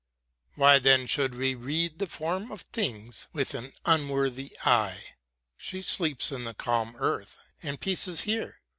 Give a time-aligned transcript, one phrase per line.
[0.55, 5.03] Why then should we read The forms of things with an unworthy eye?
[5.57, 8.61] She sleeps in the calm earth, and peace is here.